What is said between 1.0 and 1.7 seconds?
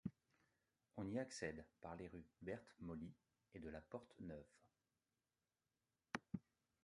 y accède